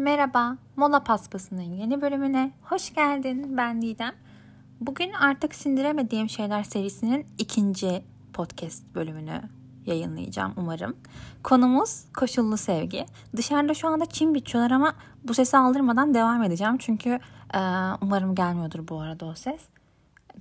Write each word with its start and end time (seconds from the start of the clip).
Merhaba, 0.00 0.56
Mola 0.76 1.04
Paspası'nın 1.04 1.72
yeni 1.72 2.00
bölümüne 2.00 2.52
hoş 2.62 2.94
geldin. 2.94 3.56
Ben 3.56 3.82
Didem. 3.82 4.14
Bugün 4.80 5.12
artık 5.12 5.54
sindiremediğim 5.54 6.28
şeyler 6.28 6.64
serisinin 6.64 7.26
ikinci 7.38 8.04
podcast 8.32 8.94
bölümünü 8.94 9.42
yayınlayacağım 9.86 10.52
umarım. 10.56 10.96
Konumuz 11.44 12.04
koşullu 12.18 12.56
sevgi. 12.56 13.06
Dışarıda 13.36 13.74
şu 13.74 13.88
anda 13.88 14.06
çim 14.06 14.34
biçiyorlar 14.34 14.70
ama 14.70 14.94
bu 15.24 15.34
sesi 15.34 15.56
aldırmadan 15.56 16.14
devam 16.14 16.42
edeceğim. 16.42 16.78
Çünkü 16.78 17.10
e, 17.54 17.60
umarım 18.02 18.34
gelmiyordur 18.34 18.88
bu 18.88 19.00
arada 19.00 19.26
o 19.26 19.34
ses. 19.34 19.60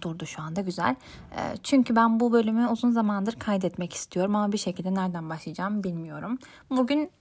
Durdu 0.01 0.25
şu 0.25 0.41
anda 0.41 0.61
güzel. 0.61 0.95
E, 1.31 1.57
çünkü 1.63 1.95
ben 1.95 2.19
bu 2.19 2.31
bölümü 2.31 2.67
uzun 2.67 2.91
zamandır 2.91 3.33
kaydetmek 3.33 3.93
istiyorum 3.93 4.35
ama 4.35 4.51
bir 4.51 4.57
şekilde 4.57 4.93
nereden 4.93 5.29
başlayacağım 5.29 5.83
bilmiyorum. 5.83 6.39
Bugün 6.69 7.11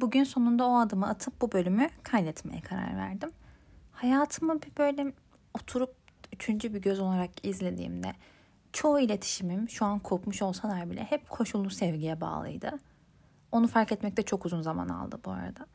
bugün 0.00 0.24
sonunda 0.24 0.66
o 0.66 0.78
adımı 0.78 1.08
atıp 1.08 1.40
bu 1.40 1.52
bölümü 1.52 1.88
kaydetmeye 2.02 2.60
karar 2.60 2.96
verdim. 2.96 3.30
Hayatımı 3.92 4.62
bir 4.62 4.76
böyle 4.78 5.12
oturup 5.54 5.94
üçüncü 6.32 6.74
bir 6.74 6.82
göz 6.82 7.00
olarak 7.00 7.30
izlediğimde 7.46 8.12
çoğu 8.72 9.00
iletişimim 9.00 9.68
şu 9.68 9.84
an 9.84 9.98
kopmuş 9.98 10.42
olsalar 10.42 10.90
bile 10.90 11.04
hep 11.04 11.30
koşullu 11.30 11.70
sevgiye 11.70 12.20
bağlıydı. 12.20 12.78
Onu 13.52 13.66
fark 13.68 13.92
etmekte 13.92 14.22
çok 14.22 14.46
uzun 14.46 14.62
zaman 14.62 14.88
aldı 14.88 15.20
bu 15.24 15.30
arada. 15.30 15.66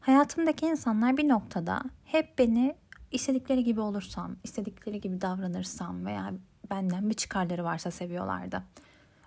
Hayatımdaki 0.00 0.66
insanlar 0.66 1.16
bir 1.16 1.28
noktada 1.28 1.82
hep 2.04 2.38
beni 2.38 2.74
istedikleri 3.10 3.64
gibi 3.64 3.80
olursam, 3.80 4.36
istedikleri 4.44 5.00
gibi 5.00 5.20
davranırsam 5.20 6.06
veya 6.06 6.32
benden 6.70 7.10
bir 7.10 7.14
çıkarları 7.14 7.64
varsa 7.64 7.90
seviyorlardı. 7.90 8.62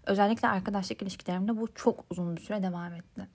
Özellikle 0.06 0.48
arkadaşlık 0.48 1.02
ilişkilerimde 1.02 1.58
bu 1.58 1.74
çok 1.76 2.06
uzun 2.10 2.36
bir 2.36 2.42
süre 2.42 2.64
devam 2.64 2.94
etti. 2.94 3.28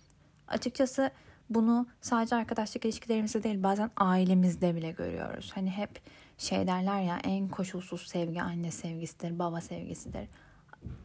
Açıkçası 0.50 1.10
bunu 1.50 1.86
sadece 2.00 2.36
arkadaşlık 2.36 2.84
ilişkilerimizde 2.84 3.42
değil 3.42 3.62
bazen 3.62 3.90
ailemizde 3.96 4.74
bile 4.74 4.90
görüyoruz. 4.90 5.52
Hani 5.54 5.70
hep 5.70 6.00
şey 6.38 6.66
derler 6.66 7.00
ya 7.00 7.18
en 7.24 7.48
koşulsuz 7.48 8.08
sevgi 8.08 8.42
anne 8.42 8.70
sevgisidir, 8.70 9.38
baba 9.38 9.60
sevgisidir. 9.60 10.28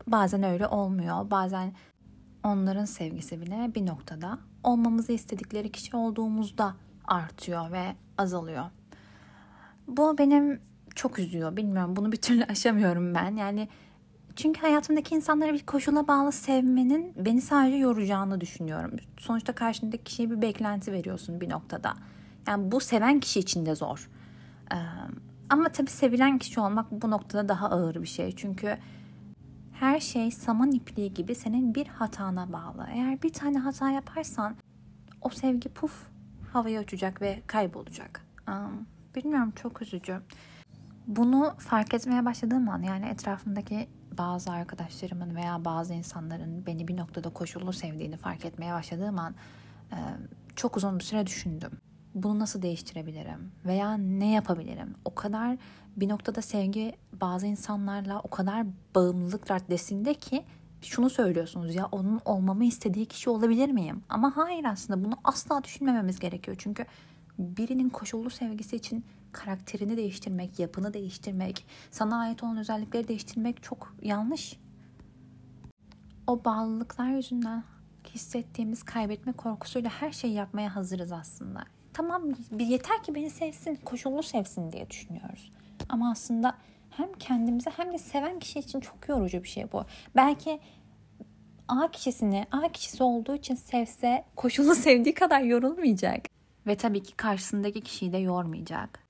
Bazen 0.07 0.43
öyle 0.43 0.67
olmuyor. 0.67 1.31
Bazen 1.31 1.73
onların 2.43 2.85
sevgisi 2.85 3.41
bile 3.41 3.71
bir 3.75 3.85
noktada 3.85 4.39
olmamızı 4.63 5.11
istedikleri 5.11 5.71
kişi 5.71 5.95
olduğumuzda 5.95 6.75
artıyor 7.07 7.71
ve 7.71 7.95
azalıyor. 8.17 8.66
Bu 9.88 10.17
benim 10.17 10.61
çok 10.95 11.19
üzüyor. 11.19 11.57
Bilmiyorum 11.57 11.95
bunu 11.95 12.11
bir 12.11 12.17
türlü 12.17 12.43
aşamıyorum 12.49 13.16
ben. 13.16 13.35
Yani 13.35 13.67
çünkü 14.36 14.61
hayatımdaki 14.61 15.16
insanları 15.16 15.53
bir 15.53 15.66
koşula 15.66 16.08
bağlı 16.08 16.31
sevmenin 16.31 17.14
beni 17.25 17.41
sadece 17.41 17.78
yoracağını 17.78 18.41
düşünüyorum. 18.41 18.91
Sonuçta 19.17 19.55
karşındaki 19.55 20.03
kişiye 20.03 20.31
bir 20.31 20.41
beklenti 20.41 20.91
veriyorsun 20.91 21.41
bir 21.41 21.50
noktada. 21.50 21.94
Yani 22.47 22.72
bu 22.72 22.80
seven 22.80 23.19
kişi 23.19 23.39
için 23.39 23.66
de 23.66 23.75
zor. 23.75 24.09
Ee, 24.72 24.75
ama 25.50 25.69
tabii 25.69 25.89
sevilen 25.89 26.38
kişi 26.38 26.59
olmak 26.59 26.91
bu 26.91 27.11
noktada 27.11 27.50
daha 27.50 27.69
ağır 27.69 28.02
bir 28.02 28.08
şey. 28.08 28.36
Çünkü 28.36 28.78
her 29.73 30.00
şey 30.00 30.31
saman 30.31 30.72
ipliği 30.72 31.13
gibi 31.13 31.36
senin 31.36 31.75
bir 31.75 31.88
hatana 31.88 32.53
bağlı. 32.53 32.88
Eğer 32.94 33.22
bir 33.22 33.33
tane 33.33 33.58
hata 33.58 33.89
yaparsan 33.89 34.56
o 35.22 35.30
sevgi 35.30 35.69
puf 35.69 36.08
havaya 36.53 36.81
uçacak 36.81 37.22
ve 37.22 37.41
kaybolacak. 37.47 38.25
Um, 38.47 38.88
bilmiyorum 39.16 39.53
çok 39.56 39.81
üzücü. 39.81 40.22
Bunu 41.08 41.53
fark 41.58 41.94
etmeye 41.94 42.25
başladığım 42.25 42.69
an 42.69 42.81
yani 42.81 43.06
etrafımdaki 43.06 43.88
bazı 44.17 44.52
arkadaşlarımın 44.52 45.35
veya 45.35 45.66
bazı 45.66 45.94
insanların 45.94 46.66
beni 46.66 46.88
bir 46.88 46.97
noktada 46.97 47.30
koşullu 47.30 47.73
sevdiğini 47.73 48.17
fark 48.17 48.45
etmeye 48.45 48.73
başladığım 48.73 49.19
an 49.19 49.35
çok 50.55 50.77
uzun 50.77 50.99
bir 50.99 51.03
süre 51.03 51.27
düşündüm. 51.27 51.72
Bunu 52.16 52.39
nasıl 52.39 52.61
değiştirebilirim 52.61 53.52
veya 53.66 53.94
ne 53.94 54.31
yapabilirim? 54.31 54.95
O 55.05 55.16
kadar 55.16 55.57
bir 55.97 56.09
noktada 56.09 56.41
sevgi 56.41 56.95
bazı 57.13 57.47
insanlarla 57.47 58.19
o 58.19 58.29
kadar 58.29 58.66
bağımlılık 58.95 59.51
raddesinde 59.51 60.13
ki 60.13 60.44
şunu 60.81 61.09
söylüyorsunuz 61.09 61.75
ya 61.75 61.85
onun 61.91 62.22
olmamı 62.25 62.66
istediği 62.66 63.06
kişi 63.06 63.29
olabilir 63.29 63.69
miyim? 63.69 64.03
Ama 64.09 64.38
hayır 64.38 64.63
aslında 64.63 65.06
bunu 65.06 65.13
asla 65.23 65.63
düşünmememiz 65.63 66.19
gerekiyor. 66.19 66.57
Çünkü 66.59 66.85
birinin 67.39 67.89
koşullu 67.89 68.29
sevgisi 68.29 68.75
için 68.75 69.06
karakterini 69.35 69.97
değiştirmek, 69.97 70.59
yapını 70.59 70.94
değiştirmek, 70.94 71.66
sana 71.91 72.19
ait 72.19 72.44
olan 72.44 72.57
özellikleri 72.57 73.07
değiştirmek 73.07 73.63
çok 73.63 73.96
yanlış. 74.01 74.59
O 76.28 76.46
bağlılıklar 76.46 77.09
yüzünden 77.09 77.63
hissettiğimiz 78.13 78.84
kaybetme 78.84 79.34
korkusuyla 79.34 79.90
her 79.90 80.12
şeyi 80.12 80.34
yapmaya 80.34 80.75
hazırız 80.75 81.12
aslında. 81.12 81.63
Tamam 81.94 82.24
yeter 82.59 83.03
ki 83.03 83.16
beni 83.16 83.29
sevsin, 83.29 83.75
koşullu 83.75 84.24
sevsin 84.24 84.72
diye 84.72 84.90
düşünüyoruz. 84.90 85.51
Ama 85.90 86.12
aslında 86.12 86.57
hem 86.90 87.13
kendimize 87.13 87.69
hem 87.69 87.94
de 87.94 87.97
seven 87.97 88.40
kişi 88.40 88.59
için 88.59 88.79
çok 88.79 89.09
yorucu 89.09 89.44
bir 89.44 89.47
şey 89.47 89.72
bu. 89.72 89.85
Belki 90.16 90.59
A 91.68 91.91
kişisini 91.91 92.45
A 92.51 92.72
kişisi 92.72 93.03
olduğu 93.03 93.35
için 93.35 93.56
sevse 93.56 94.25
koşullu 94.35 94.75
sevdiği 94.85 95.13
kadar 95.13 95.41
yorulmayacak. 95.41 96.25
Ve 96.68 96.75
tabii 96.75 97.03
ki 97.03 97.16
karşısındaki 97.16 97.81
kişiyi 97.81 98.13
de 98.13 98.18
yormayacak. 98.18 99.04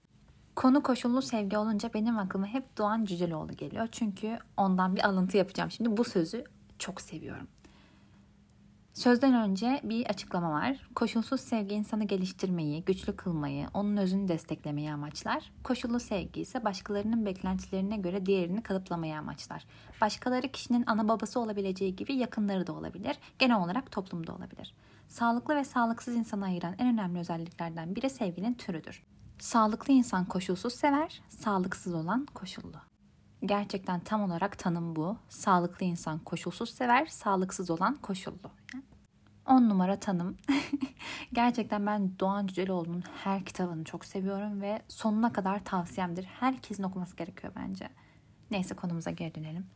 Konu 0.56 0.84
koşullu 0.84 1.22
sevgi 1.22 1.58
olunca 1.58 1.94
benim 1.94 2.18
aklıma 2.18 2.48
hep 2.48 2.78
Doğan 2.78 3.06
Cüceloğlu 3.06 3.54
geliyor. 3.54 3.88
Çünkü 3.92 4.40
ondan 4.58 4.96
bir 4.96 5.06
alıntı 5.08 5.38
yapacağım. 5.38 5.72
Şimdi 5.72 5.98
bu 5.98 6.04
sözü 6.04 6.44
çok 6.80 7.02
seviyorum. 7.02 7.48
Sözden 8.94 9.34
önce 9.34 9.82
bir 9.84 10.06
açıklama 10.06 10.52
var. 10.52 10.90
Koşulsuz 10.96 11.42
sevgi 11.42 11.76
insanı 11.76 12.04
geliştirmeyi, 12.04 12.84
güçlü 12.86 13.16
kılmayı, 13.16 13.68
onun 13.74 13.98
özünü 13.98 14.28
desteklemeyi 14.28 14.92
amaçlar. 14.92 15.52
Koşullu 15.64 16.00
sevgi 16.00 16.42
ise 16.42 16.66
başkalarının 16.66 17.26
beklentilerine 17.26 17.98
göre 17.98 18.26
diğerini 18.26 18.64
kalıplamayı 18.64 19.18
amaçlar. 19.18 19.66
Başkaları 20.02 20.48
kişinin 20.52 20.84
ana 20.88 21.08
babası 21.08 21.40
olabileceği 21.40 21.96
gibi 21.96 22.16
yakınları 22.16 22.68
da 22.68 22.74
olabilir. 22.74 23.18
Genel 23.40 23.64
olarak 23.64 23.92
toplumda 23.92 24.36
olabilir. 24.36 24.74
Sağlıklı 25.08 25.56
ve 25.56 25.64
sağlıksız 25.64 26.16
insanı 26.16 26.46
ayıran 26.46 26.76
en 26.78 26.94
önemli 26.94 27.20
özelliklerden 27.20 27.96
biri 27.96 28.10
sevginin 28.10 28.54
türüdür. 28.54 29.04
Sağlıklı 29.40 29.94
insan 29.94 30.26
koşulsuz 30.26 30.74
sever, 30.74 31.22
sağlıksız 31.30 31.94
olan 31.94 32.26
koşullu. 32.26 32.78
Gerçekten 33.46 34.00
tam 34.00 34.24
olarak 34.24 34.60
tanım 34.60 34.96
bu. 34.96 35.18
Sağlıklı 35.30 35.86
insan 35.86 36.20
koşulsuz 36.20 36.70
sever, 36.70 37.06
sağlıksız 37.06 37.70
olan 37.70 37.96
koşullu. 37.96 38.52
10 39.48 39.70
numara 39.70 40.00
tanım. 40.00 40.38
Gerçekten 41.34 41.86
ben 41.86 42.20
Doğan 42.20 42.48
Cüceloğlu'nun 42.48 43.04
her 43.24 43.46
kitabını 43.46 43.84
çok 43.84 44.06
seviyorum 44.06 44.62
ve 44.62 44.82
sonuna 44.88 45.34
kadar 45.34 45.64
tavsiyemdir. 45.64 46.24
Herkesin 46.24 46.84
okuması 46.84 47.16
gerekiyor 47.16 47.54
bence. 47.56 47.90
Neyse 48.52 48.76
konumuza 48.76 49.12
geri 49.12 49.36
dönelim. 49.36 49.68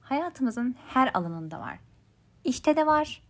Hayatımızın 0.00 0.76
her 0.88 1.10
alanında 1.14 1.60
var. 1.60 1.78
İşte 2.44 2.76
de 2.76 2.86
var, 2.86 3.22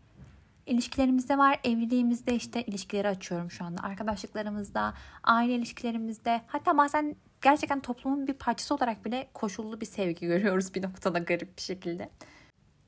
ilişkilerimizde 0.68 1.38
var. 1.38 1.60
Evliliğimizde 1.64 2.34
işte 2.34 2.62
ilişkileri 2.62 3.08
açıyorum 3.08 3.50
şu 3.50 3.64
anda. 3.64 3.82
Arkadaşlıklarımızda, 3.82 4.94
aile 5.24 5.54
ilişkilerimizde 5.54 6.42
hatta 6.46 6.78
bazen 6.78 7.16
gerçekten 7.42 7.80
toplumun 7.80 8.26
bir 8.26 8.34
parçası 8.34 8.74
olarak 8.74 9.04
bile 9.04 9.28
koşullu 9.34 9.80
bir 9.80 9.86
sevgi 9.86 10.26
görüyoruz 10.26 10.74
bir 10.74 10.82
noktada 10.82 11.18
garip 11.18 11.56
bir 11.56 11.62
şekilde. 11.62 12.10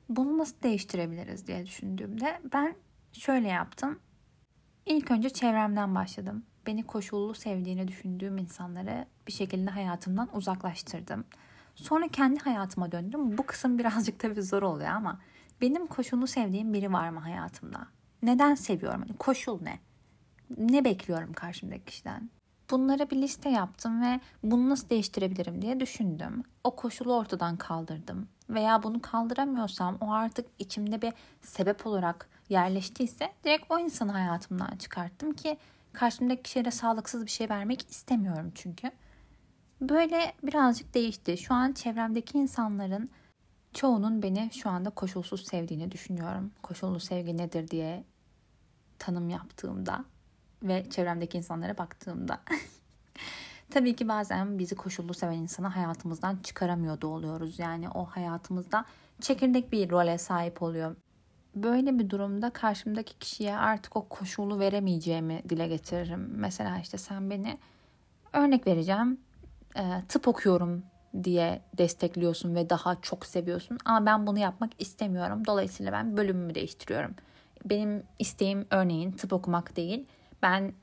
Bunu 0.09 0.37
nasıl 0.37 0.61
değiştirebiliriz 0.63 1.47
diye 1.47 1.65
düşündüğümde 1.65 2.41
ben 2.53 2.75
şöyle 3.13 3.47
yaptım. 3.47 3.99
İlk 4.85 5.11
önce 5.11 5.29
çevremden 5.29 5.95
başladım. 5.95 6.45
Beni 6.67 6.83
koşullu 6.83 7.33
sevdiğini 7.33 7.87
düşündüğüm 7.87 8.37
insanları 8.37 9.05
bir 9.27 9.31
şekilde 9.31 9.71
hayatımdan 9.71 10.29
uzaklaştırdım. 10.35 11.25
Sonra 11.75 12.07
kendi 12.07 12.39
hayatıma 12.39 12.91
döndüm. 12.91 13.37
Bu 13.37 13.45
kısım 13.45 13.77
birazcık 13.77 14.19
tabii 14.19 14.43
zor 14.43 14.63
oluyor 14.63 14.89
ama 14.89 15.19
benim 15.61 15.87
koşullu 15.87 16.27
sevdiğim 16.27 16.73
biri 16.73 16.93
var 16.93 17.09
mı 17.09 17.19
hayatımda? 17.19 17.87
Neden 18.23 18.55
seviyorum? 18.55 19.01
Hani 19.01 19.17
koşul 19.17 19.61
ne? 19.61 19.79
Ne 20.57 20.85
bekliyorum 20.85 21.33
karşımdaki 21.33 21.85
kişiden? 21.85 22.29
Bunlara 22.71 23.09
bir 23.09 23.15
liste 23.15 23.49
yaptım 23.49 24.01
ve 24.01 24.19
bunu 24.43 24.69
nasıl 24.69 24.89
değiştirebilirim 24.89 25.61
diye 25.61 25.79
düşündüm. 25.79 26.43
O 26.63 26.75
koşulu 26.75 27.15
ortadan 27.15 27.57
kaldırdım. 27.57 28.27
Veya 28.49 28.83
bunu 28.83 29.01
kaldıramıyorsam 29.01 29.97
o 30.01 30.11
artık 30.11 30.47
içimde 30.59 31.01
bir 31.01 31.13
sebep 31.41 31.87
olarak 31.87 32.29
yerleştiyse 32.49 33.33
direkt 33.43 33.65
o 33.71 33.79
insanı 33.79 34.11
hayatımdan 34.11 34.77
çıkarttım 34.79 35.33
ki 35.33 35.57
karşımdaki 35.93 36.43
kişiye 36.43 36.71
sağlıksız 36.71 37.25
bir 37.25 37.31
şey 37.31 37.49
vermek 37.49 37.91
istemiyorum 37.91 38.51
çünkü. 38.55 38.91
Böyle 39.81 40.33
birazcık 40.43 40.93
değişti. 40.93 41.37
Şu 41.37 41.53
an 41.53 41.71
çevremdeki 41.71 42.37
insanların 42.37 43.09
çoğunun 43.73 44.23
beni 44.23 44.49
şu 44.53 44.69
anda 44.69 44.89
koşulsuz 44.89 45.47
sevdiğini 45.47 45.91
düşünüyorum. 45.91 46.51
Koşullu 46.63 46.99
sevgi 46.99 47.37
nedir 47.37 47.67
diye 47.67 48.03
tanım 48.99 49.29
yaptığımda 49.29 50.05
ve 50.63 50.89
çevremdeki 50.89 51.37
insanlara 51.37 51.77
baktığımda. 51.77 52.41
Tabii 53.69 53.95
ki 53.95 54.07
bazen 54.07 54.59
bizi 54.59 54.75
koşullu 54.75 55.13
seven 55.13 55.37
insanı 55.37 55.67
hayatımızdan 55.67 56.37
çıkaramıyor 56.43 57.01
da 57.01 57.07
oluyoruz. 57.07 57.59
Yani 57.59 57.89
o 57.89 58.05
hayatımızda 58.05 58.85
çekirdek 59.21 59.71
bir 59.71 59.89
role 59.89 60.17
sahip 60.17 60.61
oluyor. 60.61 60.95
böyle 61.55 61.99
bir 61.99 62.09
durumda 62.09 62.49
karşımdaki 62.49 63.19
kişiye 63.19 63.57
artık 63.57 63.95
o 63.95 64.07
koşulu 64.09 64.59
veremeyeceğimi 64.59 65.43
dile 65.49 65.67
getiririm. 65.67 66.29
Mesela 66.35 66.79
işte 66.79 66.97
sen 66.97 67.29
beni 67.29 67.57
örnek 68.33 68.67
vereceğim 68.67 69.19
e, 69.75 70.03
tıp 70.07 70.27
okuyorum 70.27 70.83
diye 71.23 71.61
destekliyorsun 71.77 72.55
ve 72.55 72.69
daha 72.69 73.01
çok 73.01 73.25
seviyorsun. 73.25 73.77
Ama 73.85 74.05
ben 74.05 74.27
bunu 74.27 74.39
yapmak 74.39 74.71
istemiyorum. 74.79 75.45
Dolayısıyla 75.45 75.91
ben 75.91 76.17
bölümümü 76.17 76.55
değiştiriyorum. 76.55 77.15
Benim 77.65 78.03
isteğim 78.19 78.65
örneğin 78.69 79.11
tıp 79.11 79.33
okumak 79.33 79.75
değil. 79.75 80.05
Ben 80.41 80.73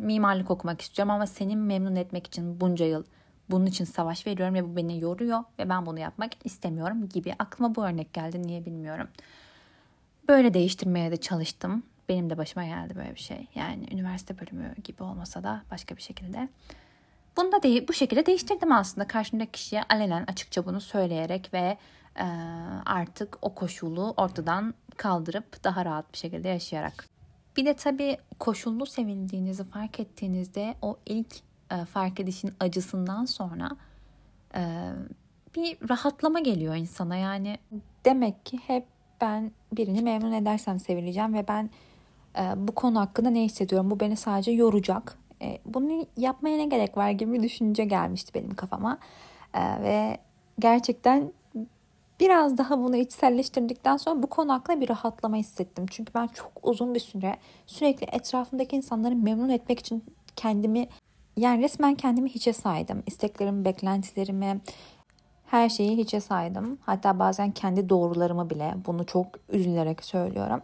mimarlık 0.00 0.50
okumak 0.50 0.80
istiyorum 0.80 1.10
ama 1.10 1.26
seni 1.26 1.56
memnun 1.56 1.96
etmek 1.96 2.26
için 2.26 2.60
bunca 2.60 2.86
yıl 2.86 3.04
bunun 3.50 3.66
için 3.66 3.84
savaş 3.84 4.26
veriyorum 4.26 4.54
ve 4.54 4.68
bu 4.68 4.76
beni 4.76 5.00
yoruyor 5.00 5.44
ve 5.58 5.68
ben 5.68 5.86
bunu 5.86 5.98
yapmak 5.98 6.32
istemiyorum 6.44 7.08
gibi. 7.08 7.34
Aklıma 7.38 7.74
bu 7.74 7.84
örnek 7.84 8.12
geldi 8.12 8.42
niye 8.42 8.64
bilmiyorum. 8.64 9.08
Böyle 10.28 10.54
değiştirmeye 10.54 11.10
de 11.10 11.16
çalıştım. 11.16 11.82
Benim 12.08 12.30
de 12.30 12.38
başıma 12.38 12.64
geldi 12.64 12.96
böyle 12.96 13.14
bir 13.14 13.20
şey. 13.20 13.46
Yani 13.54 13.86
üniversite 13.92 14.40
bölümü 14.40 14.74
gibi 14.84 15.02
olmasa 15.02 15.42
da 15.42 15.62
başka 15.70 15.96
bir 15.96 16.02
şekilde. 16.02 16.48
Bunu 17.36 17.52
da 17.52 17.62
değil, 17.62 17.88
bu 17.88 17.92
şekilde 17.92 18.26
değiştirdim 18.26 18.72
aslında. 18.72 19.06
Karşımdaki 19.06 19.52
kişiye 19.52 19.82
alenen 19.90 20.24
açıkça 20.28 20.66
bunu 20.66 20.80
söyleyerek 20.80 21.54
ve 21.54 21.78
e, 22.16 22.24
artık 22.86 23.38
o 23.42 23.54
koşulu 23.54 24.14
ortadan 24.16 24.74
kaldırıp 24.96 25.64
daha 25.64 25.84
rahat 25.84 26.12
bir 26.12 26.18
şekilde 26.18 26.48
yaşayarak. 26.48 27.04
Bir 27.56 27.66
de 27.66 27.74
tabii 27.74 28.16
koşullu 28.38 28.86
sevildiğinizi 28.86 29.64
fark 29.64 30.00
ettiğinizde 30.00 30.74
o 30.82 30.96
ilk 31.06 31.36
e, 31.70 31.84
fark 31.84 32.20
edişin 32.20 32.54
acısından 32.60 33.24
sonra 33.24 33.70
e, 34.54 34.92
bir 35.56 35.88
rahatlama 35.88 36.40
geliyor 36.40 36.74
insana. 36.74 37.16
Yani 37.16 37.58
demek 38.04 38.46
ki 38.46 38.58
hep 38.66 38.86
ben 39.20 39.52
birini 39.72 40.02
memnun 40.02 40.32
edersem 40.32 40.80
sevileceğim 40.80 41.34
ve 41.34 41.48
ben 41.48 41.70
e, 42.38 42.52
bu 42.56 42.74
konu 42.74 43.00
hakkında 43.00 43.30
ne 43.30 43.42
hissediyorum? 43.42 43.90
Bu 43.90 44.00
beni 44.00 44.16
sadece 44.16 44.50
yoracak. 44.50 45.18
E, 45.42 45.58
bunu 45.64 46.06
yapmaya 46.16 46.56
ne 46.56 46.64
gerek 46.64 46.96
var 46.96 47.10
gibi 47.10 47.32
bir 47.32 47.42
düşünce 47.42 47.84
gelmişti 47.84 48.34
benim 48.34 48.54
kafama. 48.54 48.98
E, 49.54 49.82
ve 49.82 50.18
gerçekten 50.58 51.32
biraz 52.20 52.58
daha 52.58 52.78
bunu 52.78 52.96
içselleştirdikten 52.96 53.96
sonra 53.96 54.22
bu 54.22 54.26
konu 54.26 54.52
hakkında 54.52 54.80
bir 54.80 54.88
rahatlama 54.88 55.36
hissettim. 55.36 55.86
Çünkü 55.90 56.14
ben 56.14 56.26
çok 56.26 56.52
uzun 56.62 56.94
bir 56.94 57.00
süre 57.00 57.36
sürekli 57.66 58.06
etrafımdaki 58.12 58.76
insanları 58.76 59.16
memnun 59.16 59.48
etmek 59.48 59.78
için 59.78 60.04
kendimi 60.36 60.88
yani 61.36 61.62
resmen 61.62 61.94
kendimi 61.94 62.28
hiçe 62.28 62.52
saydım. 62.52 63.02
İsteklerimi, 63.06 63.64
beklentilerimi, 63.64 64.60
her 65.46 65.68
şeyi 65.68 65.96
hiçe 65.96 66.20
saydım. 66.20 66.78
Hatta 66.82 67.18
bazen 67.18 67.50
kendi 67.50 67.88
doğrularımı 67.88 68.50
bile 68.50 68.74
bunu 68.86 69.06
çok 69.06 69.26
üzülerek 69.48 70.04
söylüyorum. 70.04 70.62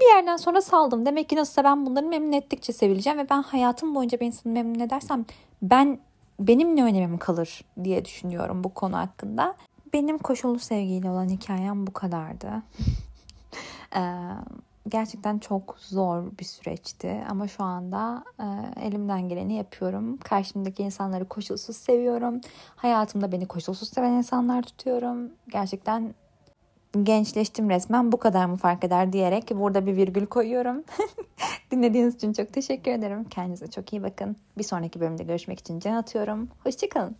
Bir 0.00 0.06
yerden 0.06 0.36
sonra 0.36 0.60
saldım. 0.60 1.06
Demek 1.06 1.28
ki 1.28 1.36
nasılsa 1.36 1.64
ben 1.64 1.86
bunları 1.86 2.06
memnun 2.06 2.32
ettikçe 2.32 2.72
sevileceğim 2.72 3.18
ve 3.18 3.30
ben 3.30 3.42
hayatım 3.42 3.94
boyunca 3.94 4.20
bir 4.20 4.26
insanı 4.26 4.52
memnun 4.52 4.80
edersem 4.80 5.24
ben 5.62 5.98
benim 6.40 6.76
ne 6.76 6.84
önemim 6.84 7.18
kalır 7.18 7.64
diye 7.84 8.04
düşünüyorum 8.04 8.64
bu 8.64 8.74
konu 8.74 8.96
hakkında. 8.96 9.54
Benim 9.92 10.18
koşullu 10.18 10.58
sevgiyle 10.58 11.10
olan 11.10 11.28
hikayem 11.28 11.86
bu 11.86 11.92
kadardı. 11.92 12.52
gerçekten 14.88 15.38
çok 15.38 15.76
zor 15.78 16.22
bir 16.38 16.44
süreçti 16.44 17.24
ama 17.28 17.48
şu 17.48 17.64
anda 17.64 18.24
e, 18.40 18.44
elimden 18.86 19.28
geleni 19.28 19.54
yapıyorum. 19.54 20.16
Karşımdaki 20.16 20.82
insanları 20.82 21.28
koşulsuz 21.28 21.76
seviyorum. 21.76 22.40
Hayatımda 22.76 23.32
beni 23.32 23.46
koşulsuz 23.46 23.88
seven 23.88 24.12
insanlar 24.12 24.62
tutuyorum. 24.62 25.30
Gerçekten 25.48 26.14
gençleştim 27.02 27.70
resmen 27.70 28.12
bu 28.12 28.16
kadar 28.16 28.46
mı 28.46 28.56
fark 28.56 28.84
eder 28.84 29.12
diyerek 29.12 29.50
burada 29.50 29.86
bir 29.86 29.96
virgül 29.96 30.26
koyuyorum. 30.26 30.84
Dinlediğiniz 31.70 32.14
için 32.14 32.32
çok 32.32 32.52
teşekkür 32.52 32.90
ederim. 32.90 33.24
Kendinize 33.24 33.66
çok 33.66 33.92
iyi 33.92 34.02
bakın. 34.02 34.36
Bir 34.58 34.62
sonraki 34.62 35.00
bölümde 35.00 35.22
görüşmek 35.22 35.60
için 35.60 35.80
can 35.80 35.94
atıyorum. 35.94 36.48
Hoşçakalın. 36.64 37.16